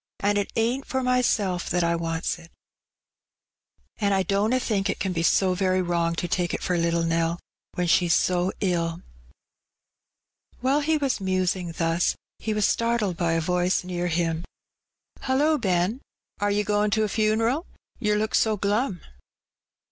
"And 0.19 0.39
it 0.39 0.51
ain't 0.55 0.87
for 0.87 1.03
myself 1.03 1.69
that 1.69 1.83
I 1.83 1.95
wants 1.95 2.39
it, 2.39 2.49
and 3.99 4.15
I 4.15 4.23
dunna 4.23 4.59
think 4.59 4.89
it 4.89 4.99
can 4.99 5.13
be 5.13 5.21
so 5.21 5.53
very 5.53 5.79
wrong 5.83 6.15
to 6.15 6.27
take 6.27 6.55
it 6.55 6.63
for 6.63 6.75
little 6.75 7.03
Nell, 7.03 7.37
when 7.75 7.85
she's 7.85 8.15
so 8.15 8.51
ilL" 8.61 9.03
While 10.59 10.79
he 10.79 10.97
was 10.97 11.21
musing 11.21 11.73
thus, 11.73 12.15
he 12.39 12.51
was 12.51 12.65
startled 12.65 13.15
by 13.15 13.33
a 13.33 13.41
voice 13.41 13.83
near 13.83 14.07
him— 14.07 14.43
"Hullo, 15.25 15.59
Ben, 15.59 16.01
are 16.39 16.49
'e 16.49 16.63
goin' 16.63 16.89
to 16.89 17.03
a 17.03 17.07
funeral, 17.07 17.67
yer 17.99 18.15
look 18.15 18.33
so 18.33 18.57
glum?'' 18.57 19.01